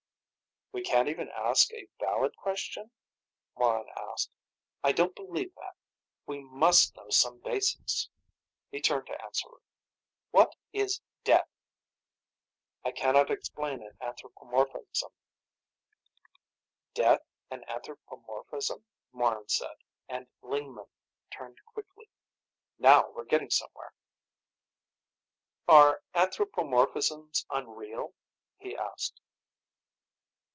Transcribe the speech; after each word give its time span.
"We 0.73 0.83
can't 0.83 1.09
even 1.09 1.27
ask 1.31 1.73
a 1.73 1.89
valid 1.99 2.37
question?" 2.37 2.91
Morran 3.57 3.89
asked. 3.89 4.31
"I 4.81 4.93
don't 4.93 5.13
believe 5.13 5.53
that. 5.55 5.75
We 6.25 6.39
must 6.39 6.95
know 6.95 7.09
some 7.09 7.39
basics." 7.41 8.07
He 8.71 8.79
turned 8.79 9.07
to 9.07 9.21
Answerer. 9.21 9.61
"What 10.31 10.55
is 10.71 11.01
death?" 11.25 11.49
"I 12.85 12.91
cannot 12.93 13.29
explain 13.29 13.81
an 13.81 13.97
anthropomorphism." 13.99 15.11
"Death 16.93 17.27
an 17.49 17.65
anthropomorphism!" 17.67 18.85
Morran 19.11 19.49
said, 19.51 19.75
and 20.07 20.27
Lingman 20.41 20.87
turned 21.33 21.59
quickly. 21.65 22.07
"Now 22.79 23.11
we're 23.11 23.25
getting 23.25 23.49
somewhere!" 23.51 23.93
"Are 25.67 26.01
anthropomorphisms 26.15 27.45
unreal?" 27.49 28.13
he 28.57 28.75
asked. 28.77 29.19